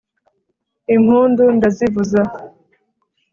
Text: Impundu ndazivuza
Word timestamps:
Impundu 0.95 1.43
ndazivuza 1.57 2.21